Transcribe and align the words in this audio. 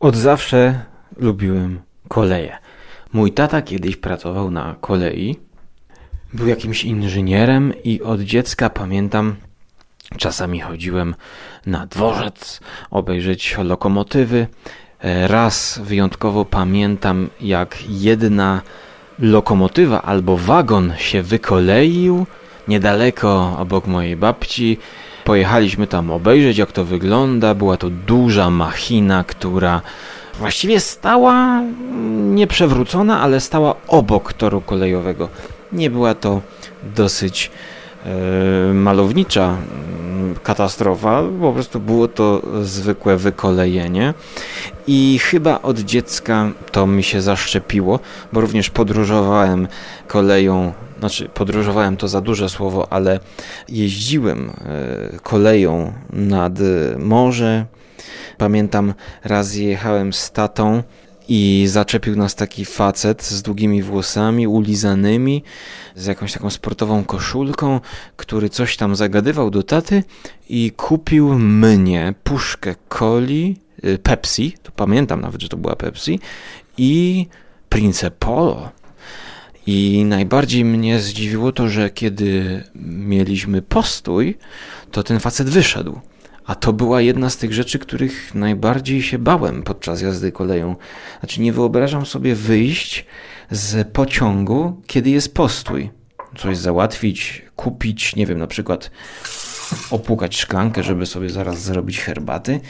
Od 0.00 0.16
zawsze 0.16 0.80
lubiłem 1.16 1.80
koleje. 2.08 2.58
Mój 3.12 3.32
tata 3.32 3.62
kiedyś 3.62 3.96
pracował 3.96 4.50
na 4.50 4.74
kolei. 4.80 5.36
Był 6.32 6.46
jakimś 6.46 6.84
inżynierem 6.84 7.72
i 7.84 8.02
od 8.02 8.20
dziecka 8.20 8.70
pamiętam, 8.70 9.36
czasami 10.16 10.60
chodziłem 10.60 11.14
na 11.66 11.86
dworzec 11.86 12.60
obejrzeć 12.90 13.56
lokomotywy. 13.58 14.46
E, 15.00 15.28
raz 15.28 15.80
wyjątkowo 15.84 16.44
pamiętam, 16.44 17.28
jak 17.40 17.78
jedna 17.88 18.62
lokomotywa 19.18 20.02
albo 20.02 20.36
wagon 20.36 20.92
się 20.98 21.22
wykoleił 21.22 22.26
niedaleko 22.68 23.56
obok 23.58 23.86
mojej 23.86 24.16
babci. 24.16 24.78
Pojechaliśmy 25.24 25.86
tam 25.86 26.10
obejrzeć, 26.10 26.58
jak 26.58 26.72
to 26.72 26.84
wygląda. 26.84 27.54
Była 27.54 27.76
to 27.76 27.90
duża 27.90 28.50
machina, 28.50 29.24
która 29.24 29.82
właściwie 30.38 30.80
stała 30.80 31.62
nieprzewrócona, 32.30 33.20
ale 33.20 33.40
stała 33.40 33.74
obok 33.88 34.32
toru 34.32 34.60
kolejowego. 34.60 35.28
Nie 35.72 35.90
była 35.90 36.14
to 36.14 36.40
dosyć 36.96 37.50
e, 38.06 38.74
malownicza 38.74 39.44
mm, 39.44 40.34
katastrofa, 40.42 41.22
po 41.40 41.52
prostu 41.52 41.80
było 41.80 42.08
to 42.08 42.42
zwykłe 42.62 43.16
wykolejenie 43.16 44.14
i 44.86 45.18
chyba 45.18 45.62
od 45.62 45.78
dziecka 45.78 46.50
to 46.72 46.86
mi 46.86 47.02
się 47.02 47.22
zaszczepiło, 47.22 48.00
bo 48.32 48.40
również 48.40 48.70
podróżowałem 48.70 49.68
koleją, 50.08 50.72
znaczy 51.00 51.28
podróżowałem 51.28 51.96
to 51.96 52.08
za 52.08 52.20
duże 52.20 52.48
słowo, 52.48 52.92
ale 52.92 53.20
jeździłem 53.68 54.50
e, 54.50 55.18
koleją 55.22 55.92
nad 56.12 56.58
morze. 56.98 57.66
Pamiętam 58.38 58.94
raz 59.24 59.54
jechałem 59.54 60.12
z 60.12 60.30
tatą 60.30 60.82
i 61.28 61.64
zaczepił 61.68 62.16
nas 62.16 62.34
taki 62.34 62.64
facet 62.64 63.22
z 63.22 63.42
długimi 63.42 63.82
włosami, 63.82 64.46
ulizanymi, 64.46 65.42
z 65.96 66.06
jakąś 66.06 66.32
taką 66.32 66.50
sportową 66.50 67.04
koszulką, 67.04 67.80
który 68.16 68.48
coś 68.48 68.76
tam 68.76 68.96
zagadywał 68.96 69.50
do 69.50 69.62
taty 69.62 70.04
i 70.48 70.72
kupił 70.76 71.38
mnie 71.38 72.14
puszkę 72.24 72.74
coli, 72.88 73.56
y, 73.84 73.98
Pepsi, 73.98 74.54
to 74.62 74.72
pamiętam 74.72 75.20
nawet, 75.20 75.42
że 75.42 75.48
to 75.48 75.56
była 75.56 75.76
Pepsi, 75.76 76.20
i 76.78 77.26
Prince 77.68 78.04
Polo. 78.18 78.79
I 79.66 80.04
najbardziej 80.04 80.64
mnie 80.64 81.00
zdziwiło 81.00 81.52
to, 81.52 81.68
że 81.68 81.90
kiedy 81.90 82.62
mieliśmy 82.74 83.62
postój, 83.62 84.38
to 84.90 85.02
ten 85.02 85.20
facet 85.20 85.48
wyszedł. 85.48 86.00
A 86.46 86.54
to 86.54 86.72
była 86.72 87.00
jedna 87.00 87.30
z 87.30 87.36
tych 87.36 87.52
rzeczy, 87.52 87.78
których 87.78 88.34
najbardziej 88.34 89.02
się 89.02 89.18
bałem 89.18 89.62
podczas 89.62 90.02
jazdy 90.02 90.32
koleją. 90.32 90.76
Znaczy, 91.20 91.40
nie 91.40 91.52
wyobrażam 91.52 92.06
sobie 92.06 92.34
wyjść 92.34 93.06
z 93.50 93.88
pociągu, 93.88 94.82
kiedy 94.86 95.10
jest 95.10 95.34
postój. 95.34 95.90
Coś 96.38 96.56
załatwić, 96.56 97.42
kupić, 97.56 98.16
nie 98.16 98.26
wiem, 98.26 98.38
na 98.38 98.46
przykład 98.46 98.90
opłukać 99.90 100.36
szklankę, 100.36 100.82
żeby 100.82 101.06
sobie 101.06 101.30
zaraz 101.30 101.62
zrobić 101.62 102.00
herbaty. 102.00 102.60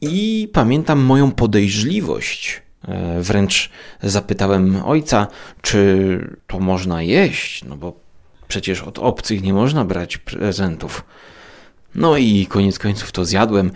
I 0.00 0.48
pamiętam 0.52 1.00
moją 1.00 1.32
podejrzliwość. 1.32 2.62
E, 2.88 3.20
wręcz 3.20 3.70
zapytałem 4.02 4.82
ojca, 4.84 5.26
czy 5.62 6.18
to 6.46 6.60
można 6.60 7.02
jeść, 7.02 7.64
no 7.64 7.76
bo 7.76 7.92
przecież 8.48 8.82
od 8.82 8.98
obcych 8.98 9.42
nie 9.42 9.54
można 9.54 9.84
brać 9.84 10.16
prezentów. 10.16 11.04
No 11.94 12.16
i 12.16 12.46
koniec 12.46 12.78
końców 12.78 13.12
to 13.12 13.24
zjadłem. 13.24 13.70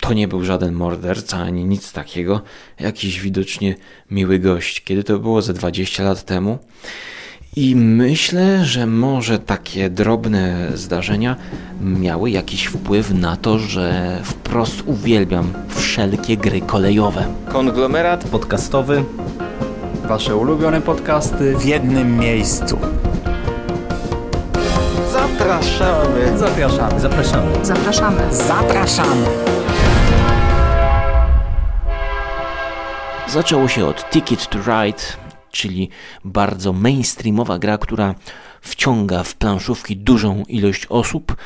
To 0.00 0.12
nie 0.12 0.28
był 0.28 0.44
żaden 0.44 0.74
morderca 0.74 1.36
ani 1.36 1.64
nic 1.64 1.92
takiego. 1.92 2.40
Jakiś 2.80 3.20
widocznie 3.20 3.74
miły 4.10 4.38
gość. 4.38 4.84
Kiedy 4.84 5.04
to 5.04 5.18
było 5.18 5.42
ze 5.42 5.54
20 5.54 6.02
lat 6.02 6.24
temu. 6.24 6.58
I 7.60 7.76
myślę, 7.76 8.64
że 8.64 8.86
może 8.86 9.38
takie 9.38 9.90
drobne 9.90 10.68
zdarzenia 10.74 11.36
miały 11.80 12.30
jakiś 12.30 12.66
wpływ 12.66 13.14
na 13.14 13.36
to, 13.36 13.58
że 13.58 14.18
wprost 14.22 14.82
uwielbiam 14.86 15.52
wszelkie 15.68 16.36
gry 16.36 16.60
kolejowe. 16.60 17.24
Konglomerat 17.48 18.24
podcastowy. 18.24 19.04
Wasze 20.04 20.36
ulubione 20.36 20.80
podcasty 20.80 21.56
w 21.56 21.64
jednym 21.64 22.16
miejscu. 22.16 22.78
Zapraszamy. 25.12 26.38
Zapraszamy, 26.38 27.00
zapraszamy. 27.00 27.64
Zapraszamy. 27.64 28.34
Zapraszamy. 28.34 29.26
Zaczęło 33.28 33.68
się 33.68 33.86
od 33.86 34.10
Ticket 34.10 34.48
to 34.48 34.58
Ride, 34.58 35.02
czyli 35.50 35.88
bardzo 36.24 36.72
mainstreamowa 36.72 37.58
gra, 37.58 37.78
która 37.78 38.14
wciąga 38.60 39.22
w 39.22 39.34
planszówki 39.34 39.96
dużą 39.96 40.42
ilość 40.48 40.86
osób. 40.86 41.36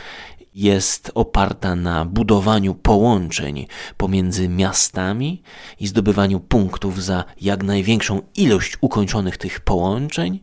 Jest 0.55 1.11
oparta 1.15 1.77
na 1.77 2.05
budowaniu 2.05 2.75
połączeń 2.75 3.67
pomiędzy 3.97 4.49
miastami 4.49 5.43
i 5.81 5.87
zdobywaniu 5.87 6.41
punktów 6.41 7.05
za 7.05 7.25
jak 7.41 7.63
największą 7.63 8.23
ilość 8.37 8.77
ukończonych 8.81 9.37
tych 9.37 9.61
połączeń. 9.61 10.41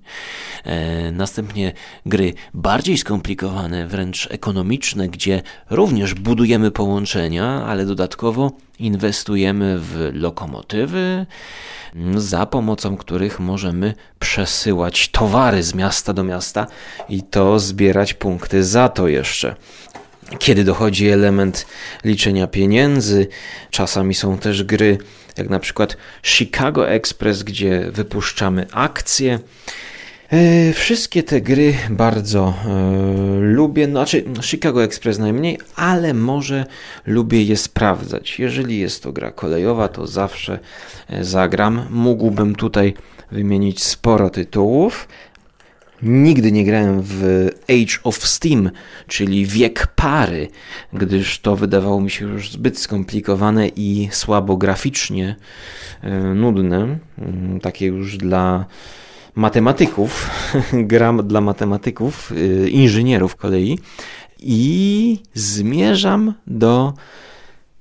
E, 0.63 1.11
następnie 1.11 1.73
gry 2.05 2.33
bardziej 2.53 2.97
skomplikowane, 2.97 3.87
wręcz 3.87 4.27
ekonomiczne, 4.31 5.09
gdzie 5.09 5.41
również 5.69 6.13
budujemy 6.13 6.71
połączenia, 6.71 7.65
ale 7.65 7.85
dodatkowo 7.85 8.51
inwestujemy 8.79 9.79
w 9.79 10.09
lokomotywy, 10.13 11.25
za 12.15 12.45
pomocą 12.45 12.97
których 12.97 13.39
możemy 13.39 13.93
przesyłać 14.19 15.09
towary 15.09 15.63
z 15.63 15.73
miasta 15.73 16.13
do 16.13 16.23
miasta 16.23 16.67
i 17.09 17.23
to 17.23 17.59
zbierać 17.59 18.13
punkty 18.13 18.63
za 18.63 18.89
to 18.89 19.07
jeszcze. 19.07 19.55
Kiedy 20.39 20.63
dochodzi 20.63 21.07
element 21.07 21.65
liczenia 22.03 22.47
pieniędzy, 22.47 23.27
czasami 23.71 24.15
są 24.15 24.37
też 24.37 24.63
gry, 24.63 24.97
jak 25.37 25.49
na 25.49 25.59
przykład 25.59 25.97
Chicago 26.23 26.89
Express, 26.89 27.43
gdzie 27.43 27.91
wypuszczamy 27.91 28.67
akcje. 28.71 29.39
E, 30.31 30.73
wszystkie 30.73 31.23
te 31.23 31.41
gry 31.41 31.73
bardzo 31.89 32.53
e, 32.65 33.39
lubię, 33.39 33.85
znaczy 33.85 34.23
Chicago 34.41 34.83
Express 34.83 35.19
najmniej, 35.19 35.57
ale 35.75 36.13
może 36.13 36.65
lubię 37.05 37.43
je 37.43 37.57
sprawdzać. 37.57 38.39
Jeżeli 38.39 38.79
jest 38.79 39.03
to 39.03 39.11
gra 39.11 39.31
kolejowa, 39.31 39.87
to 39.87 40.07
zawsze 40.07 40.59
e, 41.07 41.23
zagram. 41.23 41.85
Mógłbym 41.89 42.55
tutaj 42.55 42.93
wymienić 43.31 43.83
sporo 43.83 44.29
tytułów. 44.29 45.07
Nigdy 46.01 46.51
nie 46.51 46.65
grałem 46.65 47.01
w 47.01 47.47
Age 47.69 48.03
of 48.03 48.27
Steam, 48.27 48.71
czyli 49.07 49.45
wiek 49.45 49.87
pary, 49.87 50.47
gdyż 50.93 51.39
to 51.39 51.55
wydawało 51.55 52.01
mi 52.01 52.09
się 52.11 52.25
już 52.25 52.51
zbyt 52.51 52.79
skomplikowane 52.79 53.67
i 53.67 54.09
słabo 54.11 54.57
graficznie 54.57 55.35
nudne. 56.35 56.97
Mm, 57.17 57.59
takie 57.59 57.85
już 57.85 58.17
dla 58.17 58.65
matematyków, 59.35 60.29
gram 60.73 61.27
dla 61.27 61.41
matematyków, 61.41 62.31
y, 62.31 62.69
inżynierów 62.69 63.35
kolei 63.35 63.79
i 64.39 65.19
zmierzam 65.33 66.33
do 66.47 66.93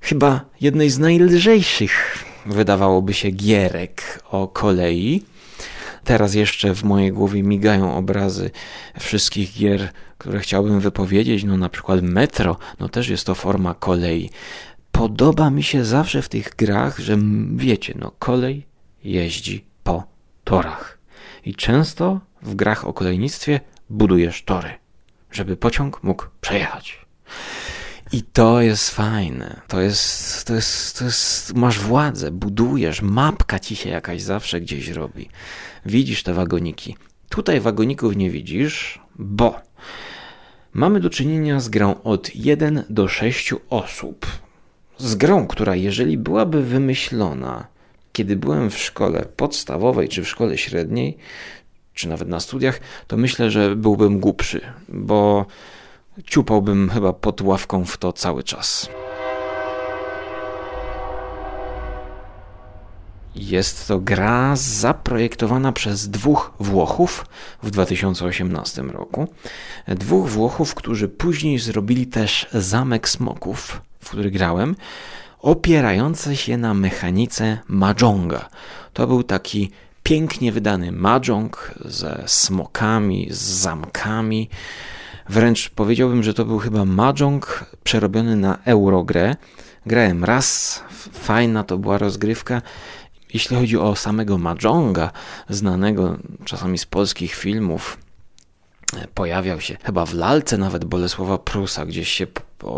chyba 0.01 0.45
jednej 0.61 0.89
z 0.89 0.99
najlżejszych, 0.99 2.25
wydawałoby 2.45 3.13
się, 3.13 3.29
gierek 3.29 4.23
o 4.31 4.47
kolei. 4.47 5.23
Teraz 6.03 6.33
jeszcze 6.33 6.75
w 6.75 6.83
mojej 6.83 7.11
głowie 7.11 7.43
migają 7.43 7.95
obrazy 7.95 8.51
wszystkich 8.99 9.53
gier, 9.57 9.89
które 10.17 10.39
chciałbym 10.39 10.79
wypowiedzieć, 10.79 11.43
no 11.43 11.57
na 11.57 11.69
przykład 11.69 12.01
Metro, 12.01 12.57
no 12.79 12.89
też 12.89 13.09
jest 13.09 13.25
to 13.25 13.35
forma 13.35 13.73
kolei. 13.73 14.29
Podoba 14.91 15.49
mi 15.49 15.63
się 15.63 15.85
zawsze 15.85 16.21
w 16.21 16.29
tych 16.29 16.55
grach, 16.55 16.99
że 16.99 17.17
wiecie, 17.55 17.93
no 17.99 18.11
kolej 18.19 18.65
jeździ 19.03 19.65
po 19.83 20.03
torach. 20.43 20.98
I 21.49 21.55
często 21.55 22.19
w 22.41 22.55
grach 22.55 22.87
o 22.87 22.93
kolejnictwie 22.93 23.59
budujesz 23.89 24.43
tory, 24.43 24.69
żeby 25.31 25.57
pociąg 25.57 26.03
mógł 26.03 26.25
przejechać. 26.41 27.05
I 28.11 28.23
to 28.23 28.61
jest 28.61 28.89
fajne. 28.89 29.61
To 29.67 29.81
jest, 29.81 30.47
to 30.47 30.55
jest, 30.55 30.99
to 30.99 31.05
jest, 31.05 31.55
masz 31.55 31.79
władzę, 31.79 32.31
budujesz, 32.31 33.01
mapka 33.01 33.59
ci 33.59 33.75
się 33.75 33.89
jakaś 33.89 34.21
zawsze 34.21 34.61
gdzieś 34.61 34.87
robi. 34.87 35.29
Widzisz 35.85 36.23
te 36.23 36.33
wagoniki. 36.33 36.95
Tutaj 37.29 37.59
wagoników 37.59 38.15
nie 38.15 38.29
widzisz, 38.29 39.01
bo 39.15 39.61
mamy 40.73 40.99
do 40.99 41.09
czynienia 41.09 41.59
z 41.59 41.69
grą 41.69 42.01
od 42.03 42.35
1 42.35 42.83
do 42.89 43.07
6 43.07 43.53
osób. 43.69 44.25
Z 44.97 45.15
grą, 45.15 45.47
która 45.47 45.75
jeżeli 45.75 46.17
byłaby 46.17 46.63
wymyślona 46.63 47.78
kiedy 48.13 48.35
byłem 48.35 48.69
w 48.69 48.77
szkole 48.77 49.25
podstawowej, 49.35 50.09
czy 50.09 50.23
w 50.23 50.29
szkole 50.29 50.57
średniej, 50.57 51.17
czy 51.93 52.09
nawet 52.09 52.27
na 52.27 52.39
studiach, 52.39 52.79
to 53.07 53.17
myślę, 53.17 53.51
że 53.51 53.75
byłbym 53.75 54.19
głupszy, 54.19 54.61
bo 54.89 55.45
ciupałbym 56.25 56.89
chyba 56.89 57.13
pod 57.13 57.41
ławką 57.41 57.85
w 57.85 57.97
to 57.97 58.13
cały 58.13 58.43
czas. 58.43 58.89
Jest 63.35 63.87
to 63.87 63.99
gra 63.99 64.55
zaprojektowana 64.55 65.71
przez 65.71 66.09
dwóch 66.09 66.53
Włochów 66.59 67.25
w 67.63 67.71
2018 67.71 68.81
roku. 68.81 69.27
Dwóch 69.87 70.29
Włochów, 70.29 70.75
którzy 70.75 71.07
później 71.07 71.59
zrobili 71.59 72.07
też 72.07 72.47
Zamek 72.53 73.09
Smoków, 73.09 73.81
w 73.99 74.09
który 74.09 74.31
grałem, 74.31 74.75
opierający 75.39 76.35
się 76.35 76.57
na 76.57 76.73
mechanice 76.73 77.57
Mahjonga. 77.67 78.49
To 78.93 79.07
był 79.07 79.23
taki 79.23 79.71
pięknie 80.03 80.51
wydany 80.51 80.91
Mahjong 80.91 81.73
ze 81.85 82.23
smokami, 82.25 83.27
z 83.31 83.37
zamkami. 83.37 84.49
Wręcz 85.29 85.69
powiedziałbym, 85.69 86.23
że 86.23 86.33
to 86.33 86.45
był 86.45 86.59
chyba 86.59 86.85
Mahjong 86.85 87.65
przerobiony 87.83 88.35
na 88.35 88.57
Eurogrę. 88.65 89.35
Grałem 89.85 90.23
raz, 90.23 90.83
fajna 91.13 91.63
to 91.63 91.77
była 91.77 91.97
rozgrywka. 91.97 92.61
Jeśli 93.33 93.57
chodzi 93.57 93.77
o 93.77 93.95
samego 93.95 94.37
Mahjonga, 94.37 95.11
znanego 95.49 96.17
czasami 96.45 96.77
z 96.77 96.85
polskich 96.85 97.33
filmów, 97.35 97.97
pojawiał 99.13 99.61
się 99.61 99.77
chyba 99.83 100.05
w 100.05 100.13
lalce 100.13 100.57
nawet 100.57 100.85
Bolesława 100.85 101.37
Prusa, 101.37 101.85
gdzieś 101.85 102.09
się 102.09 102.27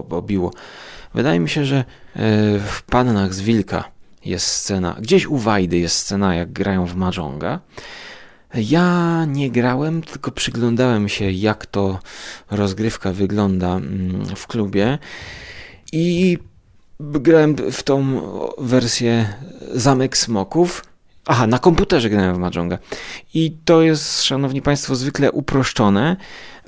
obiło. 0.09 0.51
Wydaje 1.13 1.39
mi 1.39 1.49
się, 1.49 1.65
że 1.65 1.77
e, 1.77 1.83
w 2.59 2.83
Pannach 2.89 3.33
z 3.33 3.41
Wilka 3.41 3.83
jest 4.25 4.47
scena, 4.47 4.95
gdzieś 4.99 5.25
u 5.25 5.37
Wajdy 5.37 5.77
jest 5.77 5.95
scena, 5.95 6.35
jak 6.35 6.51
grają 6.51 6.85
w 6.85 6.95
Mahjonga. 6.95 7.59
Ja 8.53 9.25
nie 9.25 9.51
grałem, 9.51 10.01
tylko 10.01 10.31
przyglądałem 10.31 11.09
się, 11.09 11.31
jak 11.31 11.65
to 11.65 11.99
rozgrywka 12.51 13.13
wygląda 13.13 13.75
mm, 13.75 14.25
w 14.35 14.47
klubie 14.47 14.97
i 15.91 16.37
grałem 16.99 17.55
w 17.71 17.83
tą 17.83 18.21
wersję 18.57 19.33
Zamek 19.73 20.17
Smoków. 20.17 20.83
Aha, 21.25 21.47
na 21.47 21.59
komputerze 21.59 22.09
grałem 22.09 22.35
w 22.35 22.39
Mahjonga. 22.39 22.77
I 23.33 23.57
to 23.65 23.81
jest, 23.81 24.23
szanowni 24.23 24.61
państwo, 24.61 24.95
zwykle 24.95 25.31
uproszczone, 25.31 26.17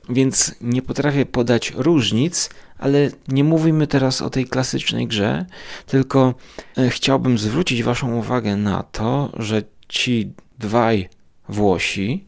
więc 0.09 0.55
nie 0.61 0.81
potrafię 0.81 1.25
podać 1.25 1.73
różnic, 1.75 2.49
ale 2.77 3.09
nie 3.27 3.43
mówimy 3.43 3.87
teraz 3.87 4.21
o 4.21 4.29
tej 4.29 4.45
klasycznej 4.45 5.07
grze, 5.07 5.45
tylko 5.85 6.33
e, 6.77 6.89
chciałbym 6.89 7.37
zwrócić 7.37 7.83
Waszą 7.83 8.15
uwagę 8.15 8.55
na 8.55 8.83
to, 8.83 9.31
że 9.37 9.61
ci 9.87 10.33
dwaj 10.59 11.09
Włosi 11.49 12.25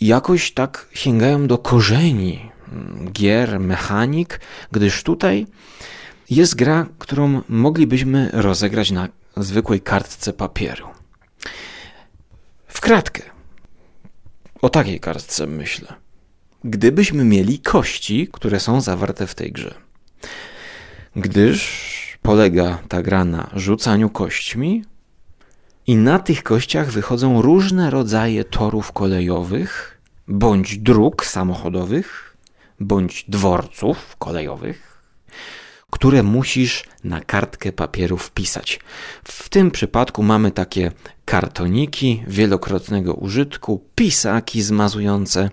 jakoś 0.00 0.52
tak 0.52 0.88
sięgają 0.92 1.46
do 1.46 1.58
korzeni 1.58 2.50
mm, 2.72 3.12
gier, 3.12 3.60
mechanik, 3.60 4.40
gdyż 4.72 5.02
tutaj 5.02 5.46
jest 6.30 6.54
gra, 6.54 6.86
którą 6.98 7.42
moglibyśmy 7.48 8.30
rozegrać 8.32 8.90
na 8.90 9.08
zwykłej 9.36 9.80
kartce 9.80 10.32
papieru. 10.32 10.88
W 12.66 12.80
kratkę. 12.80 13.22
O 14.62 14.68
takiej 14.68 15.00
kartce 15.00 15.46
myślę 15.46 16.03
gdybyśmy 16.64 17.24
mieli 17.24 17.58
kości, 17.58 18.28
które 18.32 18.60
są 18.60 18.80
zawarte 18.80 19.26
w 19.26 19.34
tej 19.34 19.52
grze. 19.52 19.74
Gdyż 21.16 22.18
polega 22.22 22.78
ta 22.88 23.02
gra 23.02 23.24
na 23.24 23.50
rzucaniu 23.54 24.10
kośćmi 24.10 24.84
i 25.86 25.96
na 25.96 26.18
tych 26.18 26.42
kościach 26.42 26.90
wychodzą 26.90 27.42
różne 27.42 27.90
rodzaje 27.90 28.44
torów 28.44 28.92
kolejowych, 28.92 30.00
bądź 30.28 30.78
dróg 30.78 31.24
samochodowych, 31.24 32.36
bądź 32.80 33.24
dworców 33.28 34.16
kolejowych, 34.18 35.02
które 35.90 36.22
musisz 36.22 36.84
na 37.04 37.20
kartkę 37.20 37.72
papieru 37.72 38.16
wpisać. 38.16 38.80
W 39.24 39.48
tym 39.48 39.70
przypadku 39.70 40.22
mamy 40.22 40.50
takie 40.50 40.92
kartoniki 41.24 42.24
wielokrotnego 42.26 43.14
użytku, 43.14 43.84
pisaki 43.94 44.62
zmazujące, 44.62 45.50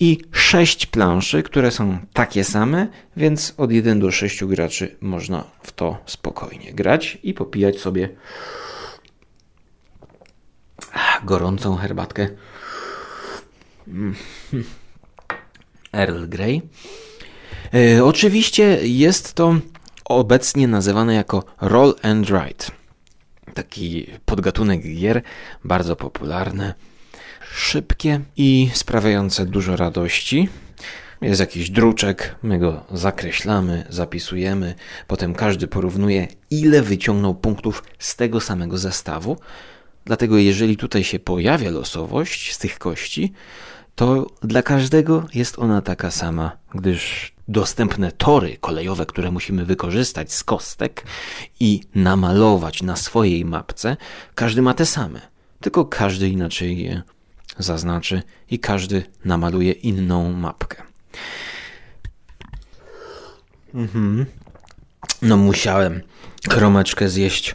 i 0.00 0.18
sześć 0.32 0.86
planszy, 0.86 1.42
które 1.42 1.70
są 1.70 1.98
takie 2.12 2.44
same, 2.44 2.86
więc 3.16 3.54
od 3.56 3.72
1 3.72 4.00
do 4.00 4.10
6 4.10 4.44
graczy 4.44 4.96
można 5.00 5.44
w 5.62 5.72
to 5.72 5.98
spokojnie 6.06 6.72
grać 6.72 7.18
i 7.22 7.34
popijać 7.34 7.80
sobie 7.80 8.08
gorącą 11.24 11.76
herbatkę. 11.76 12.28
Mm. 13.88 14.14
Earl 15.92 16.28
Grey. 16.28 16.62
E, 17.74 18.04
oczywiście 18.04 18.78
jest 18.82 19.34
to 19.34 19.54
obecnie 20.04 20.68
nazywane 20.68 21.14
jako 21.14 21.44
Roll 21.60 21.94
and 22.02 22.26
Write. 22.26 22.66
Taki 23.54 24.06
podgatunek 24.24 24.82
gier, 24.82 25.22
bardzo 25.64 25.96
popularny 25.96 26.74
szybkie 27.54 28.20
i 28.36 28.70
sprawiające 28.74 29.46
dużo 29.46 29.76
radości. 29.76 30.48
Jest 31.20 31.40
jakiś 31.40 31.70
druczek, 31.70 32.36
my 32.42 32.58
go 32.58 32.84
zakreślamy, 32.92 33.84
zapisujemy, 33.88 34.74
potem 35.06 35.34
każdy 35.34 35.66
porównuje, 35.66 36.28
ile 36.50 36.82
wyciągnął 36.82 37.34
punktów 37.34 37.84
z 37.98 38.16
tego 38.16 38.40
samego 38.40 38.78
zestawu. 38.78 39.36
Dlatego, 40.04 40.38
jeżeli 40.38 40.76
tutaj 40.76 41.04
się 41.04 41.18
pojawia 41.18 41.70
losowość 41.70 42.54
z 42.54 42.58
tych 42.58 42.78
kości, 42.78 43.32
to 43.94 44.26
dla 44.42 44.62
każdego 44.62 45.26
jest 45.34 45.58
ona 45.58 45.82
taka 45.82 46.10
sama, 46.10 46.56
gdyż 46.74 47.32
dostępne 47.48 48.12
tory 48.12 48.56
kolejowe, 48.60 49.06
które 49.06 49.30
musimy 49.30 49.64
wykorzystać 49.64 50.32
z 50.32 50.44
kostek 50.44 51.04
i 51.60 51.80
namalować 51.94 52.82
na 52.82 52.96
swojej 52.96 53.44
mapce, 53.44 53.96
każdy 54.34 54.62
ma 54.62 54.74
te 54.74 54.86
same, 54.86 55.20
tylko 55.60 55.84
każdy 55.84 56.28
inaczej 56.28 56.82
je 56.82 57.02
zaznaczy 57.58 58.22
i 58.50 58.58
każdy 58.58 59.02
namaluje 59.24 59.72
inną 59.72 60.32
mapkę. 60.32 60.82
Mhm. 63.74 64.26
No 65.22 65.36
musiałem 65.36 66.02
kromeczkę 66.48 67.08
zjeść 67.08 67.54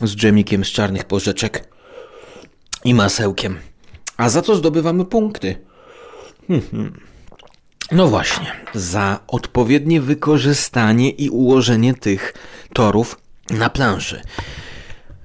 z 0.00 0.16
dżemikiem 0.16 0.64
z 0.64 0.68
czarnych 0.68 1.04
porzeczek 1.04 1.68
i 2.84 2.94
masełkiem. 2.94 3.58
A 4.16 4.28
za 4.28 4.42
co 4.42 4.56
zdobywamy 4.56 5.04
punkty? 5.04 5.56
Mhm. 6.50 7.00
No 7.92 8.08
właśnie, 8.08 8.52
za 8.74 9.20
odpowiednie 9.26 10.00
wykorzystanie 10.00 11.10
i 11.10 11.30
ułożenie 11.30 11.94
tych 11.94 12.34
torów 12.72 13.20
na 13.50 13.70
planszy 13.70 14.22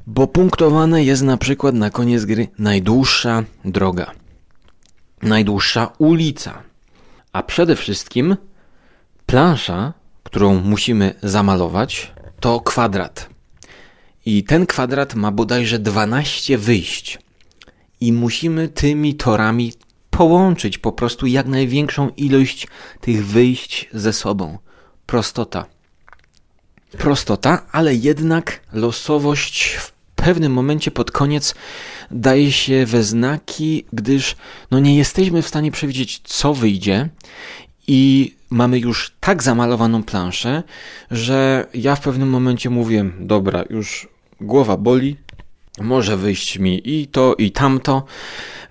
bo 0.07 0.27
punktowane 0.27 1.03
jest 1.03 1.21
na 1.21 1.37
przykład 1.37 1.75
na 1.75 1.89
koniec 1.89 2.25
gry 2.25 2.47
najdłuższa 2.59 3.43
droga, 3.65 4.11
najdłuższa 5.21 5.93
ulica, 5.97 6.63
a 7.33 7.43
przede 7.43 7.75
wszystkim 7.75 8.37
plansza, 9.25 9.93
którą 10.23 10.61
musimy 10.61 11.13
zamalować, 11.23 12.11
to 12.39 12.59
kwadrat. 12.59 13.29
I 14.25 14.43
ten 14.43 14.65
kwadrat 14.65 15.15
ma 15.15 15.31
bodajże 15.31 15.79
12 15.79 16.57
wyjść. 16.57 17.19
I 18.01 18.13
musimy 18.13 18.67
tymi 18.67 19.15
torami 19.15 19.73
połączyć 20.09 20.77
po 20.77 20.91
prostu 20.91 21.27
jak 21.27 21.47
największą 21.47 22.09
ilość 22.09 22.67
tych 23.01 23.25
wyjść 23.25 23.89
ze 23.93 24.13
sobą. 24.13 24.57
Prostota. 25.05 25.65
Prostota, 26.97 27.65
ale 27.71 27.95
jednak 27.95 28.61
losowość 28.73 29.73
w 29.73 29.96
pewnym 30.17 30.53
momencie 30.53 30.91
pod 30.91 31.11
koniec 31.11 31.55
daje 32.11 32.51
się 32.51 32.85
we 32.85 33.03
znaki, 33.03 33.85
gdyż 33.93 34.35
no 34.71 34.79
nie 34.79 34.97
jesteśmy 34.97 35.41
w 35.41 35.47
stanie 35.47 35.71
przewidzieć, 35.71 36.21
co 36.23 36.53
wyjdzie 36.53 37.09
i 37.87 38.33
mamy 38.49 38.79
już 38.79 39.15
tak 39.19 39.43
zamalowaną 39.43 40.03
planszę, 40.03 40.63
że 41.11 41.67
ja 41.73 41.95
w 41.95 42.01
pewnym 42.01 42.29
momencie 42.29 42.69
mówię, 42.69 43.05
dobra, 43.19 43.63
już 43.69 44.07
głowa 44.41 44.77
boli, 44.77 45.17
może 45.79 46.17
wyjść 46.17 46.59
mi 46.59 46.81
i 46.85 47.07
to, 47.07 47.35
i 47.35 47.51
tamto, 47.51 48.05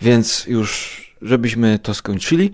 więc 0.01 0.47
już 0.47 1.01
żebyśmy 1.23 1.79
to 1.79 1.95
skończyli. 1.95 2.53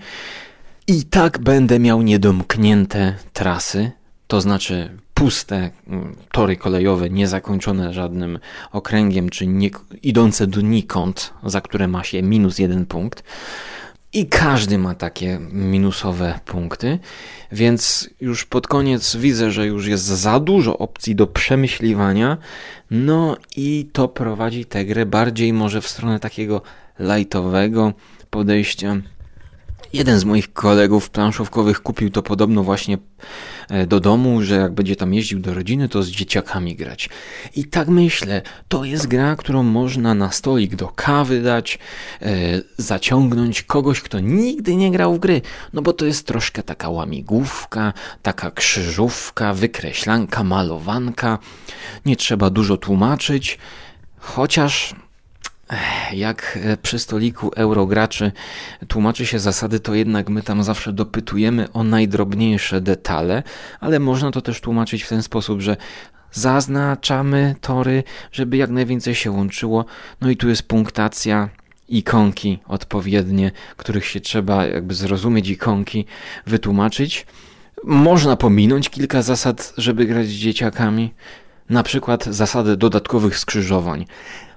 I 0.87 1.05
tak 1.05 1.39
będę 1.39 1.79
miał 1.79 2.03
niedomknięte 2.03 3.15
trasy, 3.33 3.91
to 4.33 4.41
znaczy 4.41 4.99
puste 5.15 5.71
mm, 5.87 6.17
tory 6.31 6.57
kolejowe, 6.57 7.11
niezakończone 7.11 7.93
żadnym 7.95 8.39
okręgiem, 8.73 9.29
czy 9.29 9.47
nie, 9.47 9.71
idące 10.03 10.47
donikąd, 10.47 11.35
za 11.45 11.61
które 11.61 11.89
ma 11.89 12.05
się 12.05 12.23
minus 12.23 12.59
jeden 12.59 12.87
punkt. 12.87 13.25
I 14.13 14.27
każdy 14.27 14.79
ma 14.79 14.95
takie 14.95 15.39
minusowe 15.51 16.41
punkty, 16.45 16.99
więc 17.53 18.11
już 18.21 18.45
pod 18.45 18.67
koniec 18.67 19.17
widzę, 19.17 19.51
że 19.51 19.67
już 19.67 19.87
jest 19.87 20.05
za 20.05 20.41
dużo 20.41 20.79
opcji 20.79 21.15
do 21.15 21.27
przemyśliwania. 21.27 22.39
No 22.91 23.37
i 23.57 23.89
to 23.93 24.09
prowadzi 24.09 24.65
tę 24.65 24.85
grę 24.85 25.07
bardziej 25.07 25.53
może 25.53 25.81
w 25.81 25.89
stronę 25.89 26.21
takiego 26.21 26.63
lightowego 27.01 27.93
podejścia 28.31 28.97
Jeden 29.93 30.19
z 30.19 30.25
moich 30.25 30.53
kolegów 30.53 31.11
planszówkowych 31.11 31.83
kupił 31.83 32.11
to 32.11 32.23
podobno 32.23 32.63
właśnie 32.63 32.99
e, 33.69 33.87
do 33.87 34.01
domu, 34.01 34.43
że 34.43 34.55
jak 34.55 34.73
będzie 34.75 34.97
tam 34.97 35.15
jeździł 35.15 35.41
do 35.41 35.55
rodziny, 35.55 35.89
to 35.89 36.03
z 36.03 36.09
dzieciakami 36.09 36.77
grać. 36.77 37.09
I 37.57 37.65
tak 37.65 37.89
myślę, 37.89 38.43
to 38.69 38.85
jest 38.85 39.07
gra, 39.07 39.37
którą 39.37 39.63
można 39.63 40.15
na 40.15 40.31
stolik 40.31 40.77
do 40.77 40.89
kawy 40.89 41.43
dać, 41.43 41.79
e, 42.23 42.29
zaciągnąć 42.77 43.63
kogoś, 43.63 44.01
kto 44.01 44.21
nigdy 44.21 44.77
nie 44.77 44.91
grał 44.91 45.15
w 45.15 45.19
gry. 45.19 45.41
No 45.73 45.83
bo 45.83 45.93
to 45.93 46.07
jest 46.07 46.27
troszkę 46.27 46.63
taka 46.63 46.89
łamigłówka, 46.89 47.93
taka 48.23 48.51
krzyżówka, 48.51 49.55
wykreślanka, 49.55 50.45
malowanka. 50.45 51.39
Nie 52.07 52.17
trzeba 52.17 52.51
dużo 52.51 52.77
tłumaczyć, 52.77 53.59
chociaż 54.19 54.95
jak 56.13 56.59
e, 56.63 56.77
przy 56.77 56.99
stoliku 56.99 57.51
eurograczy 57.57 58.33
tłumaczy 58.89 59.27
się 59.27 59.39
zasady, 59.39 59.81
to 59.81 59.95
jednak 59.95 60.29
my 60.29 60.43
tam 60.43 60.63
zawsze 60.63 60.93
dopytujemy 60.93 61.73
o 61.73 61.85
najdrobniejsze 61.85 62.81
detale, 62.81 63.43
ale 63.81 63.99
można 63.99 64.31
to 64.31 64.43
też 64.43 64.61
tłumaczyć 64.61 65.03
w 65.03 65.09
ten 65.09 65.23
sposób, 65.23 65.61
że 65.61 65.77
zaznaczamy 66.33 67.55
tory, 67.61 68.05
żeby 68.33 68.57
jak 68.57 68.71
najwięcej 68.71 69.15
się 69.15 69.31
łączyło. 69.31 69.85
No 70.21 70.31
i 70.31 70.37
tu 70.37 70.49
jest 70.49 70.63
punktacja, 70.63 71.49
ikonki 71.89 72.59
odpowiednie, 72.67 73.51
których 73.77 74.07
się 74.07 74.21
trzeba 74.21 74.67
jakby 74.67 74.95
zrozumieć, 74.95 75.49
ikonki 75.49 76.05
wytłumaczyć. 76.47 77.27
Można 77.85 78.37
pominąć 78.37 78.91
kilka 78.91 79.23
zasad, 79.23 79.73
żeby 79.77 80.07
grać 80.07 80.27
z 80.27 80.33
dzieciakami. 80.33 81.15
Na 81.71 81.83
przykład 81.83 82.25
zasady 82.25 82.77
dodatkowych 82.77 83.39
skrzyżowań 83.39 84.07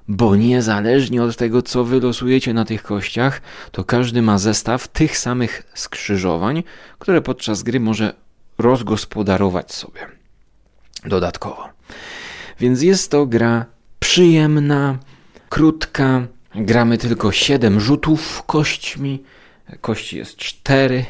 bo 0.08 0.36
niezależnie 0.36 1.24
od 1.24 1.36
tego, 1.36 1.62
co 1.62 1.84
wylosujecie 1.84 2.54
na 2.54 2.66
tych 2.66 2.84
kościach, 2.84 3.42
to 3.72 3.84
każdy 3.84 4.22
ma 4.22 4.38
zestaw 4.38 4.88
tych 4.88 5.18
samych 5.18 5.64
skrzyżowań, 5.74 6.64
które 7.00 7.22
podczas 7.22 7.64
gry 7.64 7.80
może 7.80 8.14
rozgospodarować 8.58 9.74
sobie 9.74 10.02
dodatkowo. 11.06 11.70
Więc 12.60 12.82
jest 12.82 13.12
to 13.12 13.26
gra 13.26 13.66
przyjemna, 14.00 14.98
krótka. 15.50 16.28
Gramy 16.56 16.98
tylko 16.98 17.32
7 17.32 17.80
rzutów 17.80 18.44
kośćmi. 18.46 19.24
Kości 19.82 20.18
jest 20.18 20.36
4. 20.36 21.06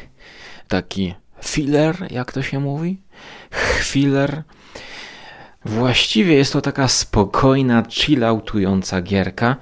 Taki 0.68 1.14
filler, 1.44 2.06
jak 2.10 2.32
to 2.32 2.42
się 2.42 2.60
mówi? 2.60 3.00
Chwiller. 3.50 4.42
Właściwie 5.66 6.34
jest 6.34 6.52
to 6.52 6.60
taka 6.60 6.88
spokojna, 6.88 7.82
chilloutująca 7.90 9.02
gierka 9.02 9.56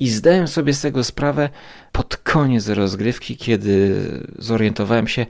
i 0.00 0.08
zdałem 0.08 0.48
sobie 0.48 0.74
z 0.74 0.80
tego 0.80 1.04
sprawę 1.04 1.48
pod 1.92 2.16
koniec 2.16 2.68
rozgrywki, 2.68 3.36
kiedy 3.36 3.94
zorientowałem 4.38 5.08
się, 5.08 5.26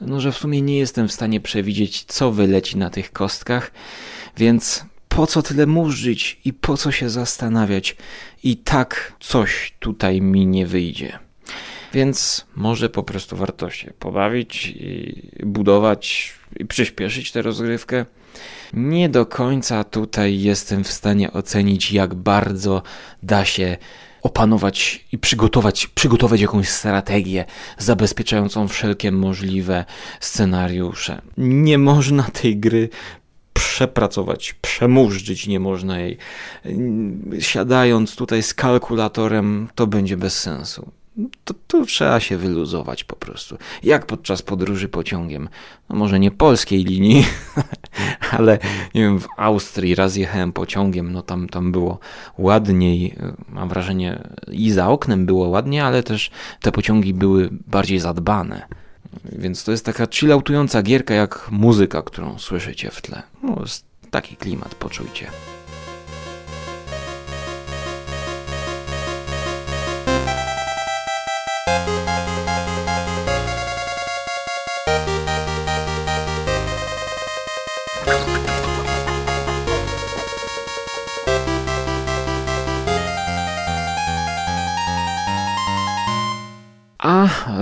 no, 0.00 0.20
że 0.20 0.32
w 0.32 0.36
sumie 0.36 0.62
nie 0.62 0.78
jestem 0.78 1.08
w 1.08 1.12
stanie 1.12 1.40
przewidzieć, 1.40 2.04
co 2.04 2.32
wyleci 2.32 2.78
na 2.78 2.90
tych 2.90 3.12
kostkach, 3.12 3.70
więc 4.36 4.84
po 5.08 5.26
co 5.26 5.42
tyle 5.42 5.66
murzyć 5.66 6.40
i 6.44 6.52
po 6.52 6.76
co 6.76 6.92
się 6.92 7.10
zastanawiać? 7.10 7.96
I 8.42 8.56
tak 8.56 9.12
coś 9.20 9.74
tutaj 9.78 10.20
mi 10.20 10.46
nie 10.46 10.66
wyjdzie. 10.66 11.25
Więc 11.96 12.46
może 12.56 12.88
po 12.88 13.02
prostu 13.02 13.36
warto 13.36 13.70
się 13.70 13.92
pobawić 13.98 14.66
i 14.66 15.22
budować 15.46 16.34
i 16.56 16.64
przyspieszyć 16.64 17.32
tę 17.32 17.42
rozgrywkę. 17.42 18.06
Nie 18.72 19.08
do 19.08 19.26
końca 19.26 19.84
tutaj 19.84 20.40
jestem 20.40 20.84
w 20.84 20.92
stanie 20.92 21.32
ocenić, 21.32 21.92
jak 21.92 22.14
bardzo 22.14 22.82
da 23.22 23.44
się 23.44 23.76
opanować 24.22 25.04
i 25.12 25.18
przygotować, 25.18 25.86
przygotować 25.86 26.40
jakąś 26.40 26.68
strategię 26.68 27.44
zabezpieczającą 27.78 28.68
wszelkie 28.68 29.12
możliwe 29.12 29.84
scenariusze. 30.20 31.22
Nie 31.38 31.78
można 31.78 32.22
tej 32.22 32.56
gry 32.56 32.88
przepracować, 33.52 34.52
przemurzyć 34.52 35.46
nie 35.46 35.60
można 35.60 36.00
jej. 36.00 36.16
Siadając 37.38 38.16
tutaj 38.16 38.42
z 38.42 38.54
kalkulatorem, 38.54 39.68
to 39.74 39.86
będzie 39.86 40.16
bez 40.16 40.40
sensu 40.40 40.90
to, 41.44 41.54
to, 41.66 41.84
trzeba 41.84 42.20
się 42.20 42.36
wyluzować 42.36 43.04
po 43.04 43.16
prostu. 43.16 43.58
Jak 43.82 44.06
podczas 44.06 44.42
podróży 44.42 44.88
pociągiem. 44.88 45.48
No 45.88 45.96
może 45.96 46.20
nie 46.20 46.30
polskiej 46.30 46.84
linii, 46.84 47.26
ale 48.38 48.58
nie 48.94 49.02
wiem, 49.02 49.20
w 49.20 49.26
Austrii 49.36 49.94
raz 49.94 50.16
jechałem 50.16 50.52
pociągiem, 50.52 51.12
no 51.12 51.22
tam, 51.22 51.48
tam 51.48 51.72
było 51.72 51.98
ładniej. 52.38 53.16
Mam 53.48 53.68
wrażenie, 53.68 54.28
i 54.52 54.70
za 54.70 54.88
oknem 54.88 55.26
było 55.26 55.48
ładnie, 55.48 55.84
ale 55.84 56.02
też 56.02 56.30
te 56.60 56.72
pociągi 56.72 57.14
były 57.14 57.48
bardziej 57.66 57.98
zadbane. 57.98 58.66
Więc 59.24 59.64
to 59.64 59.70
jest 59.70 59.84
taka 59.84 60.06
chilloutująca 60.06 60.82
gierka 60.82 61.14
jak 61.14 61.48
muzyka, 61.50 62.02
którą 62.02 62.38
słyszycie 62.38 62.90
w 62.90 63.02
tle. 63.02 63.22
No, 63.42 63.64
taki 64.10 64.36
klimat, 64.36 64.74
poczujcie. 64.74 65.26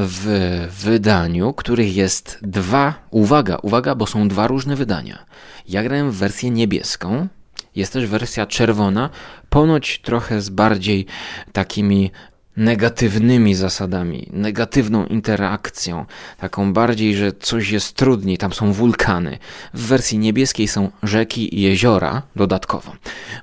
W 0.06 0.26
wydaniu, 0.70 1.52
których 1.52 1.96
jest 1.96 2.38
dwa, 2.42 2.94
uwaga, 3.10 3.56
uwaga, 3.62 3.94
bo 3.94 4.06
są 4.06 4.28
dwa 4.28 4.46
różne 4.46 4.76
wydania. 4.76 5.24
Ja 5.68 5.82
grałem 5.82 6.10
w 6.10 6.16
wersję 6.16 6.50
niebieską, 6.50 7.28
jest 7.76 7.92
też 7.92 8.06
wersja 8.06 8.46
czerwona, 8.46 9.10
ponoć 9.48 9.98
trochę 9.98 10.40
z 10.40 10.48
bardziej 10.48 11.06
takimi 11.52 12.10
negatywnymi 12.56 13.54
zasadami, 13.54 14.28
negatywną 14.32 15.06
interakcją, 15.06 16.04
taką 16.38 16.72
bardziej, 16.72 17.16
że 17.16 17.32
coś 17.32 17.70
jest 17.70 17.96
trudniej, 17.96 18.38
tam 18.38 18.52
są 18.52 18.72
wulkany. 18.72 19.38
W 19.74 19.86
wersji 19.86 20.18
niebieskiej 20.18 20.68
są 20.68 20.90
rzeki 21.02 21.58
i 21.58 21.62
jeziora 21.62 22.22
dodatkowo. 22.36 22.92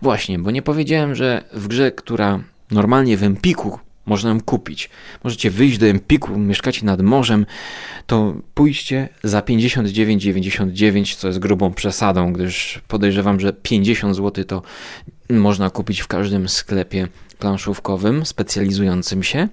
Właśnie, 0.02 0.40
bo 0.40 0.52
nie 0.52 0.62
powiedziałem, 0.62 1.16
że 1.16 1.44
w 1.54 1.68
grze, 1.68 1.92
która 1.92 2.40
normalnie 2.72 3.18
w 3.18 3.24
Empiku 3.24 3.80
można 4.12 4.30
ją 4.30 4.42
kupić. 4.42 4.90
Możecie 5.24 5.52
wyjść 5.52 5.78
do 5.78 5.86
Empiku, 5.86 6.38
mieszkacie 6.38 6.86
nad 6.86 7.02
morzem, 7.02 7.46
to 8.08 8.36
pójście 8.54 9.10
za 9.24 9.42
59,99, 9.42 11.16
co 11.16 11.28
jest 11.28 11.40
grubą 11.40 11.74
przesadą, 11.74 12.34
gdyż 12.34 12.82
podejrzewam, 12.88 13.40
że 13.40 13.54
50 13.54 14.16
zł 14.16 14.44
to 14.46 14.62
można 15.30 15.70
kupić 15.70 16.02
w 16.02 16.08
każdym 16.08 16.50
sklepie 16.50 17.08
planszówkowym 17.40 18.26
specjalizującym 18.26 19.24
się. 19.24 19.48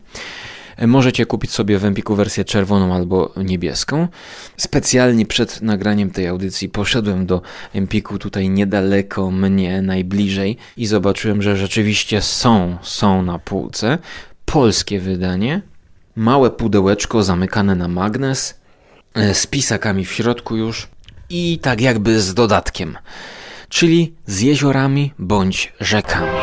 Możecie 0.86 1.26
kupić 1.26 1.50
sobie 1.50 1.78
w 1.78 1.84
Empiku 1.84 2.14
wersję 2.14 2.44
czerwoną 2.44 2.94
albo 2.94 3.32
niebieską. 3.36 4.08
Specjalnie 4.56 5.26
przed 5.26 5.62
nagraniem 5.62 6.10
tej 6.10 6.26
audycji 6.26 6.68
poszedłem 6.68 7.26
do 7.26 7.42
Empiku 7.74 8.18
tutaj 8.18 8.48
niedaleko 8.50 9.30
mnie, 9.30 9.82
najbliżej 9.82 10.56
i 10.76 10.86
zobaczyłem, 10.86 11.42
że 11.42 11.56
rzeczywiście 11.56 12.22
są, 12.22 12.78
są 12.82 13.22
na 13.22 13.38
półce 13.38 13.98
polskie 14.48 15.00
wydanie. 15.00 15.62
Małe 16.16 16.50
pudełeczko 16.50 17.22
zamykane 17.22 17.74
na 17.74 17.88
magnes, 17.88 18.60
e, 19.14 19.34
z 19.34 19.46
pisakami 19.46 20.04
w 20.04 20.12
środku 20.12 20.56
już 20.56 20.88
i 21.30 21.58
tak 21.62 21.80
jakby 21.80 22.20
z 22.20 22.34
dodatkiem, 22.34 22.98
czyli 23.68 24.14
z 24.26 24.40
jeziorami 24.40 25.12
bądź 25.18 25.72
rzekami. 25.80 26.38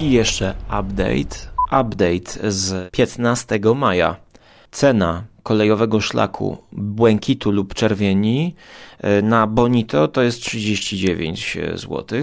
I 0.00 0.12
jeszcze 0.12 0.54
update. 0.66 1.36
Update 1.80 2.52
z 2.52 2.90
15 2.90 3.74
maja. 3.74 4.16
Cena 4.70 5.24
kolejowego 5.42 6.00
szlaku 6.00 6.58
błękitu 6.72 7.50
lub 7.50 7.74
czerwieni 7.74 8.54
e, 8.98 9.22
na 9.22 9.46
Bonito 9.46 10.08
to 10.08 10.22
jest 10.22 10.40
39 10.40 11.58
zł 11.74 12.22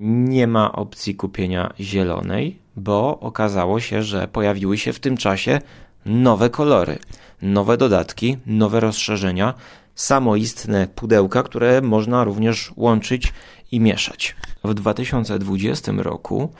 nie 0.00 0.46
ma 0.46 0.72
opcji 0.72 1.14
kupienia 1.14 1.72
zielonej, 1.80 2.58
bo 2.76 3.20
okazało 3.20 3.80
się, 3.80 4.02
że 4.02 4.28
pojawiły 4.28 4.78
się 4.78 4.92
w 4.92 5.00
tym 5.00 5.16
czasie 5.16 5.60
nowe 6.06 6.50
kolory, 6.50 6.98
nowe 7.42 7.76
dodatki, 7.76 8.36
nowe 8.46 8.80
rozszerzenia, 8.80 9.54
samoistne 9.94 10.86
pudełka, 10.94 11.42
które 11.42 11.80
można 11.80 12.24
również 12.24 12.72
łączyć 12.76 13.32
i 13.72 13.80
mieszać. 13.80 14.36
W 14.64 14.74
2020 14.74 15.92
roku 15.96 16.50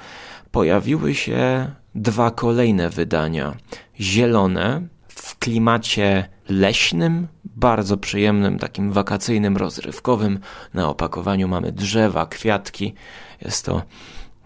pojawiły 0.50 1.14
się 1.14 1.70
dwa 1.94 2.30
kolejne 2.30 2.90
wydania. 2.90 3.56
Zielone 4.00 4.82
w 5.08 5.38
klimacie 5.38 6.28
leśnym, 6.48 7.28
bardzo 7.44 7.96
przyjemnym, 7.96 8.58
takim 8.58 8.92
wakacyjnym, 8.92 9.56
rozrywkowym. 9.56 10.38
Na 10.74 10.88
opakowaniu 10.88 11.48
mamy 11.48 11.72
drzewa, 11.72 12.26
kwiatki. 12.26 12.94
Jest 13.42 13.64
to 13.64 13.82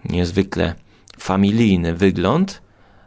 niezwykle 0.04 0.74
familijny 1.18 1.94
wygląd, 1.94 2.62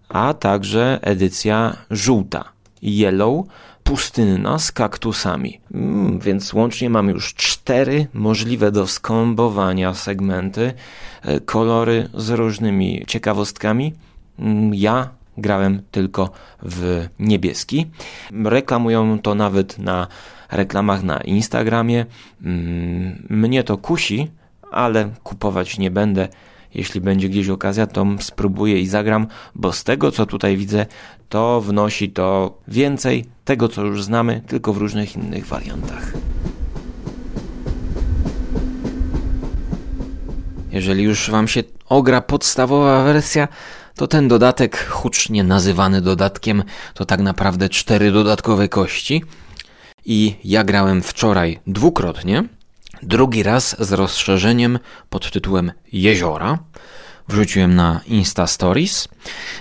a 0.10 0.34
także 0.34 1.00
edycja 1.02 1.78
żółta, 1.92 2.52
yellow, 2.82 3.46
pustynna 3.84 4.60
z 4.60 4.72
kaktusami. 4.72 5.60
Mm, 5.74 6.20
więc 6.20 6.54
łącznie 6.54 6.90
mam 6.90 7.10
już 7.10 7.34
cztery 7.34 8.08
możliwe 8.14 8.72
do 8.72 8.88
skombowania 8.88 9.94
segmenty, 9.94 10.74
e, 11.22 11.40
kolory 11.40 12.10
z 12.14 12.30
różnymi 12.30 13.04
ciekawostkami. 13.08 13.94
Mm, 14.40 14.74
ja 14.76 15.10
grałem 15.38 15.82
tylko 15.92 16.30
w 16.62 17.08
niebieski. 17.20 17.88
Reklamują 18.44 19.20
to 19.20 19.36
nawet 19.36 19.80
na 19.80 20.08
reklamach 20.52 21.04
na 21.04 21.18
Instagramie. 21.18 22.06
Mm, 22.42 23.28
mnie 23.30 23.64
to 23.64 23.78
kusi, 23.78 24.32
ale 24.74 25.10
kupować 25.24 25.78
nie 25.78 25.92
będę. 25.92 26.28
Jeśli 26.74 27.02
będzie 27.02 27.30
gdzieś 27.30 27.50
okazja, 27.50 27.88
to 27.88 28.06
spróbuję 28.20 28.80
i 28.80 28.88
zagram, 28.88 29.28
bo 29.56 29.74
z 29.74 29.84
tego 29.84 30.12
co 30.12 30.26
tutaj 30.26 30.58
widzę, 30.58 30.86
to 31.30 31.62
wnosi 31.62 32.10
to 32.10 32.58
więcej 32.68 33.26
tego, 33.46 33.70
co 33.70 33.82
już 33.82 34.04
znamy, 34.04 34.42
tylko 34.48 34.74
w 34.74 34.78
różnych 34.78 35.16
innych 35.16 35.46
wariantach. 35.46 36.14
Jeżeli 40.72 41.04
już 41.04 41.30
Wam 41.30 41.48
się 41.48 41.64
ogra 41.90 42.22
podstawowa 42.22 43.04
wersja, 43.04 43.48
to 43.96 44.08
ten 44.08 44.28
dodatek, 44.28 44.88
hucznie 44.90 45.44
nazywany 45.44 46.02
dodatkiem, 46.02 46.64
to 46.94 47.06
tak 47.06 47.22
naprawdę 47.22 47.70
cztery 47.70 48.12
dodatkowe 48.12 48.70
kości. 48.70 49.24
I 50.06 50.36
ja 50.44 50.64
grałem 50.64 51.02
wczoraj 51.02 51.60
dwukrotnie, 51.68 52.44
drugi 53.04 53.44
raz 53.44 53.76
z 53.80 53.94
rozszerzeniem 53.94 54.80
pod 55.10 55.32
tytułem 55.32 55.72
Jeziora. 55.94 56.60
Wrzuciłem 57.28 57.76
na 57.76 58.02
Insta 58.08 58.48
Stories, 58.48 59.08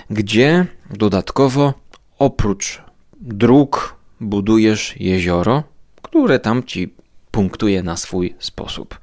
gdzie 0.09 0.65
dodatkowo 0.89 1.73
oprócz 2.19 2.81
dróg 3.21 3.95
budujesz 4.21 4.95
jezioro, 4.99 5.63
które 6.01 6.39
tam 6.39 6.63
ci 6.63 6.93
punktuje 7.31 7.83
na 7.83 7.97
swój 7.97 8.35
sposób. 8.39 8.99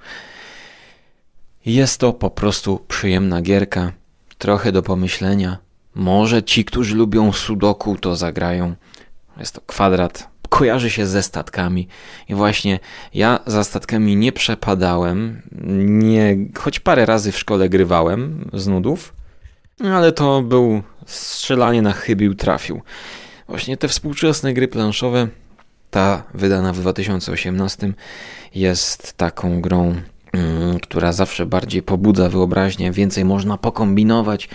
Jest 1.67 2.01
to 2.01 2.13
po 2.13 2.31
prostu 2.31 2.85
przyjemna 2.89 3.43
gierka, 3.43 3.93
trochę 4.39 4.73
do 4.73 4.83
pomyślenia. 4.83 5.59
Może 5.95 6.43
ci, 6.43 6.65
którzy 6.65 6.97
lubią 6.97 7.33
sudoku, 7.33 7.97
to 7.97 8.17
zagrają. 8.17 8.75
Jest 9.37 9.55
to 9.55 9.61
kwadrat, 9.67 10.30
kojarzy 10.51 10.91
się 10.91 11.07
ze 11.07 11.23
statkami. 11.23 11.89
I 12.29 12.35
właśnie 12.35 12.79
ja 13.15 13.39
za 13.47 13.65
statkami 13.65 14.17
nie 14.17 14.33
przepadałem, 14.33 15.43
nie, 15.87 16.37
choć 16.59 16.81
parę 16.81 17.07
razy 17.07 17.33
w 17.33 17.39
szkole 17.39 17.69
grywałem 17.69 18.51
z 18.53 18.67
nudów, 18.67 19.15
ale 19.85 20.13
to 20.13 20.43
był 20.43 20.83
strzelanie 21.07 21.83
na 21.83 21.93
chybił 21.93 22.35
trafił. 22.35 22.83
Właśnie 23.49 23.77
te 23.77 23.89
współczesne 23.89 24.55
gry 24.55 24.69
planszowe, 24.69 25.29
ta 25.91 26.23
wydana 26.35 26.73
w 26.73 26.79
2018 26.79 27.93
jest 28.55 29.13
taką 29.13 29.61
grą 29.61 29.95
która 30.83 31.13
zawsze 31.13 31.47
bardziej 31.47 31.83
pobudza 31.83 32.29
wyobraźnię, 32.29 32.93
więcej 32.93 33.25
można 33.25 33.59
pokombinować 33.59 34.49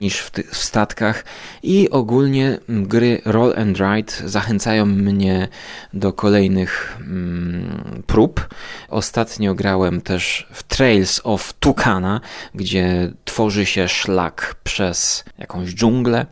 niż 0.00 0.18
w, 0.18 0.30
w, 0.30 0.56
statkach 0.56 1.24
i 1.62 1.90
ogólnie 1.90 2.58
mm, 2.68 2.86
gry 2.86 3.22
roll 3.24 3.54
and 3.56 3.78
ride 3.78 4.12
zachęcają 4.24 4.86
mnie 4.86 5.48
do 5.92 6.12
kolejnych 6.12 6.98
mm, 7.00 8.02
prób. 8.06 8.48
Ostatnio 8.88 9.54
grałem 9.54 10.00
też 10.00 10.46
w 10.52 10.62
Trails 10.62 11.20
of 11.24 11.52
Tukana, 11.52 12.20
gdzie 12.54 13.12
tworzy 13.24 13.66
się 13.66 13.88
szlak 13.88 14.56
przez 14.64 15.24
jakąś 15.38 15.74
dżunglę. 15.74 16.26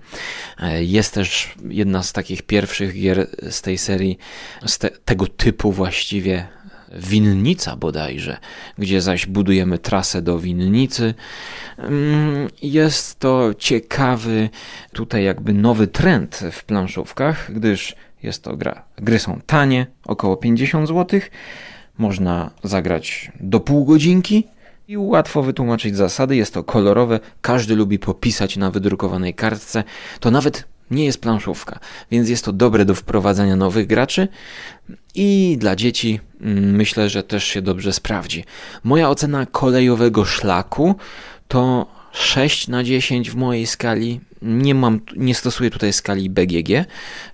E, 0.58 0.84
jest 0.84 1.14
też 1.14 1.54
jedna 1.68 2.02
z 2.02 2.12
takich 2.12 2.42
pierwszych 2.42 2.94
gier 2.94 3.26
z 3.50 3.62
tej 3.62 3.78
serii, 3.78 4.18
z 4.66 4.78
te, 4.78 4.90
tego 4.90 5.26
typu 5.26 5.72
właściwie 5.72 6.48
Winnica 6.96 7.76
bodajże, 7.76 8.36
gdzie 8.78 9.00
zaś 9.00 9.26
budujemy 9.26 9.78
trasę 9.78 10.22
do 10.22 10.38
Winnicy. 10.38 11.14
Mm, 11.78 12.48
jest 12.62 13.18
to 13.18 13.54
ciekawy 13.58 14.48
tutaj 14.92 15.24
jakby 15.24 15.52
nowy 15.52 15.86
trend 15.86 16.40
w 16.52 16.64
planszówkach, 16.64 17.52
gdyż 17.52 17.96
jest 18.22 18.42
to 18.42 18.56
gra. 18.56 18.84
Gry 18.96 19.18
są 19.18 19.40
tanie, 19.46 19.86
około 20.04 20.36
50 20.36 20.88
zł. 20.88 21.20
Można 21.98 22.50
zagrać 22.64 23.32
do 23.40 23.60
pół 23.60 23.84
godzinki 23.84 24.46
i 24.88 24.96
łatwo 24.96 25.42
wytłumaczyć 25.42 25.96
zasady. 25.96 26.36
Jest 26.36 26.54
to 26.54 26.64
kolorowe, 26.64 27.20
każdy 27.40 27.76
lubi 27.76 27.98
popisać 27.98 28.56
na 28.56 28.70
wydrukowanej 28.70 29.34
kartce. 29.34 29.84
To 30.20 30.30
nawet 30.30 30.71
nie 30.92 31.04
jest 31.04 31.20
planszówka, 31.20 31.78
więc 32.10 32.28
jest 32.28 32.44
to 32.44 32.52
dobre 32.52 32.84
do 32.84 32.94
wprowadzania 32.94 33.56
nowych 33.56 33.86
graczy 33.86 34.28
i 35.14 35.56
dla 35.60 35.76
dzieci 35.76 36.20
mm, 36.40 36.76
myślę, 36.76 37.08
że 37.08 37.22
też 37.22 37.44
się 37.44 37.62
dobrze 37.62 37.92
sprawdzi. 37.92 38.44
Moja 38.84 39.10
ocena 39.10 39.46
kolejowego 39.46 40.24
szlaku 40.24 40.94
to 41.48 41.86
6 42.12 42.68
na 42.68 42.84
10 42.84 43.30
w 43.30 43.34
mojej 43.36 43.66
skali. 43.66 44.20
Nie 44.42 44.74
mam, 44.74 45.00
nie 45.16 45.34
stosuję 45.34 45.70
tutaj 45.70 45.92
skali 45.92 46.30
BGG. 46.30 46.68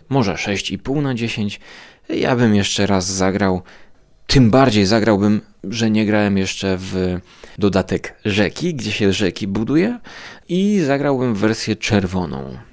Może 0.09 0.35
6,5 0.35 1.03
na 1.03 1.15
10. 1.15 1.61
Ja 2.09 2.37
bym 2.37 2.55
jeszcze 2.55 2.87
raz 2.87 3.07
zagrał. 3.07 3.63
Tym 4.27 4.51
bardziej 4.51 4.87
zagrałbym, 4.87 5.41
że 5.65 5.91
nie 5.91 6.07
grałem 6.07 6.39
jeszcze 6.39 6.77
w 6.81 7.19
dodatek 7.59 8.15
rzeki, 8.25 8.75
gdzie 8.75 8.93
się 8.93 9.13
rzeki 9.13 9.47
buduje 9.47 9.99
i 10.49 10.81
zagrałbym 10.81 11.35
w 11.35 11.39
wersję 11.39 11.77
czerwoną 11.77 12.68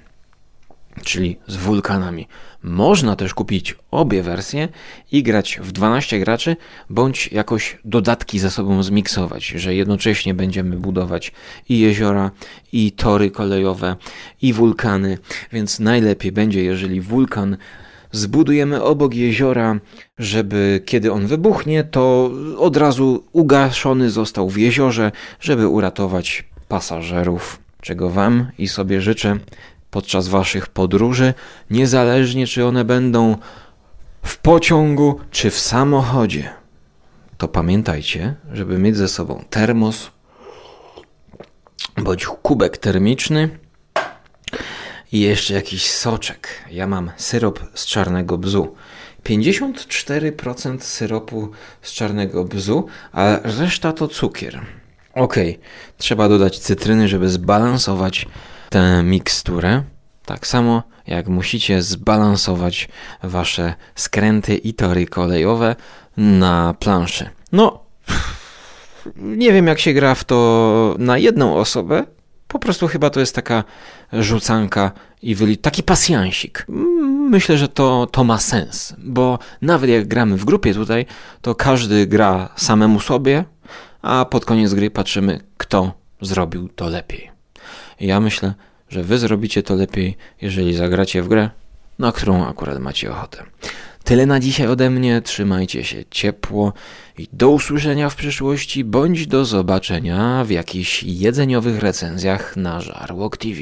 czyli 1.04 1.36
z 1.46 1.56
wulkanami. 1.56 2.28
Można 2.62 3.16
też 3.16 3.34
kupić 3.34 3.76
obie 3.90 4.22
wersje 4.22 4.68
i 5.12 5.22
grać 5.22 5.58
w 5.62 5.72
12 5.72 6.20
graczy, 6.20 6.56
bądź 6.90 7.32
jakoś 7.32 7.78
dodatki 7.84 8.38
ze 8.38 8.50
sobą 8.50 8.82
zmiksować, 8.82 9.46
że 9.46 9.74
jednocześnie 9.74 10.34
będziemy 10.34 10.76
budować 10.76 11.32
i 11.68 11.78
jeziora, 11.78 12.30
i 12.72 12.92
tory 12.92 13.30
kolejowe, 13.30 13.96
i 14.42 14.52
wulkany, 14.52 15.18
więc 15.52 15.80
najlepiej 15.80 16.32
będzie, 16.32 16.64
jeżeli 16.64 17.00
wulkan 17.00 17.56
zbudujemy 18.12 18.82
obok 18.82 19.14
jeziora, 19.14 19.80
żeby 20.18 20.82
kiedy 20.86 21.12
on 21.12 21.26
wybuchnie, 21.26 21.84
to 21.84 22.30
od 22.58 22.76
razu 22.76 23.24
ugaszony 23.32 24.10
został 24.10 24.50
w 24.50 24.56
jeziorze, 24.56 25.12
żeby 25.40 25.68
uratować 25.68 26.44
pasażerów, 26.68 27.58
czego 27.80 28.10
Wam 28.10 28.46
i 28.58 28.68
sobie 28.68 29.00
życzę 29.00 29.38
podczas 29.90 30.28
Waszych 30.28 30.66
podróży, 30.66 31.34
niezależnie 31.70 32.46
czy 32.46 32.66
one 32.66 32.84
będą 32.84 33.36
w 34.22 34.38
pociągu 34.38 35.20
czy 35.30 35.50
w 35.50 35.58
samochodzie. 35.58 36.50
To 37.38 37.48
pamiętajcie, 37.48 38.34
żeby 38.52 38.78
mieć 38.78 38.96
ze 38.96 39.08
sobą 39.08 39.44
termos 39.50 40.10
bądź 41.96 42.26
kubek 42.26 42.78
termiczny 42.78 43.58
i 45.12 45.20
jeszcze 45.20 45.54
jakiś 45.54 45.90
soczek. 45.90 46.48
Ja 46.70 46.86
mam 46.86 47.10
syrop 47.16 47.60
z 47.74 47.86
czarnego 47.86 48.38
bzu. 48.38 48.74
54% 49.24 50.80
syropu 50.80 51.50
z 51.82 51.92
czarnego 51.92 52.44
bzu, 52.44 52.86
a 53.12 53.38
reszta 53.42 53.92
to 53.92 54.08
cukier. 54.08 54.60
Ok, 55.14 55.36
trzeba 55.98 56.28
dodać 56.28 56.58
cytryny, 56.58 57.08
żeby 57.08 57.28
zbalansować 57.28 58.26
tę 58.70 59.02
miksturę. 59.02 59.82
Tak 60.24 60.46
samo 60.46 60.82
jak 61.06 61.28
musicie 61.28 61.82
zbalansować 61.82 62.88
wasze 63.22 63.74
skręty 63.94 64.56
i 64.56 64.74
tory 64.74 65.06
kolejowe 65.06 65.76
na 66.16 66.74
planszy. 66.78 67.30
No, 67.52 67.84
nie 69.16 69.52
wiem 69.52 69.66
jak 69.66 69.78
się 69.78 69.92
gra 69.92 70.14
w 70.14 70.24
to 70.24 70.94
na 70.98 71.18
jedną 71.18 71.56
osobę. 71.56 72.04
Po 72.48 72.58
prostu 72.58 72.88
chyba 72.88 73.10
to 73.10 73.20
jest 73.20 73.34
taka 73.34 73.64
rzucanka 74.12 74.92
i 75.22 75.34
wyli 75.34 75.58
taki 75.58 75.82
pasjansik. 75.82 76.66
Myślę, 77.30 77.58
że 77.58 77.68
to, 77.68 78.06
to 78.12 78.24
ma 78.24 78.38
sens, 78.38 78.94
bo 78.98 79.38
nawet 79.62 79.90
jak 79.90 80.08
gramy 80.08 80.36
w 80.36 80.44
grupie 80.44 80.74
tutaj, 80.74 81.06
to 81.40 81.54
każdy 81.54 82.06
gra 82.06 82.48
samemu 82.56 83.00
sobie, 83.00 83.44
a 84.02 84.24
pod 84.24 84.44
koniec 84.44 84.74
gry 84.74 84.90
patrzymy, 84.90 85.40
kto 85.56 85.92
zrobił 86.20 86.68
to 86.68 86.88
lepiej. 86.88 87.35
Ja 88.00 88.20
myślę, 88.20 88.54
że 88.88 89.02
wy 89.02 89.18
zrobicie 89.18 89.62
to 89.62 89.74
lepiej, 89.74 90.16
jeżeli 90.42 90.74
zagracie 90.74 91.22
w 91.22 91.28
grę, 91.28 91.50
na 91.98 92.12
którą 92.12 92.46
akurat 92.46 92.78
macie 92.78 93.10
ochotę. 93.10 93.42
Tyle 94.04 94.26
na 94.26 94.40
dzisiaj 94.40 94.66
ode 94.66 94.90
mnie, 94.90 95.22
trzymajcie 95.22 95.84
się 95.84 96.04
ciepło 96.10 96.72
i 97.18 97.28
do 97.32 97.50
usłyszenia 97.50 98.10
w 98.10 98.16
przyszłości, 98.16 98.84
bądź 98.84 99.26
do 99.26 99.44
zobaczenia 99.44 100.44
w 100.44 100.50
jakichś 100.50 101.02
jedzeniowych 101.02 101.78
recenzjach 101.78 102.56
na 102.56 102.80
Żarłok 102.80 103.36
TV. 103.36 103.60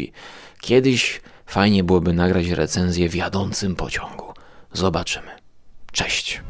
Kiedyś 0.61 1.21
fajnie 1.47 1.85
byłoby 1.85 2.13
nagrać 2.13 2.49
recenzję 2.49 3.09
w 3.09 3.15
jadącym 3.15 3.77
pociągu. 3.77 4.33
Zobaczymy. 4.73 5.31
Cześć. 5.93 6.43